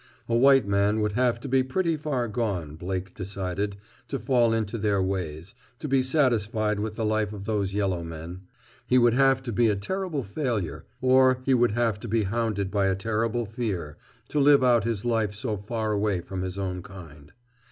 A 0.27 0.35
white 0.35 0.67
man 0.67 0.99
would 1.01 1.11
have 1.11 1.39
to 1.41 1.47
be 1.47 1.61
pretty 1.61 1.95
far 1.95 2.27
gone, 2.27 2.75
Blake 2.75 3.13
decided, 3.13 3.77
to 4.07 4.17
fall 4.17 4.51
into 4.51 4.79
their 4.79 4.99
ways, 4.99 5.53
to 5.77 5.87
be 5.87 6.01
satisfied 6.01 6.79
with 6.79 6.95
the 6.95 7.05
life 7.05 7.33
of 7.33 7.45
those 7.45 7.75
yellow 7.75 8.03
men. 8.03 8.41
He 8.87 8.97
would 8.97 9.13
have 9.13 9.43
to 9.43 9.51
be 9.51 9.67
a 9.67 9.75
terrible 9.75 10.23
failure, 10.23 10.85
or 11.01 11.39
he 11.45 11.53
would 11.53 11.73
have 11.73 11.99
to 11.99 12.07
be 12.07 12.23
hounded 12.23 12.71
by 12.71 12.87
a 12.87 12.95
terrible 12.95 13.45
fear, 13.45 13.95
to 14.29 14.39
live 14.39 14.63
out 14.63 14.85
his 14.85 15.05
life 15.05 15.35
so 15.35 15.55
far 15.55 15.91
away 15.91 16.19
from 16.19 16.41
his 16.41 16.57
own 16.57 16.81
kind. 16.81 17.31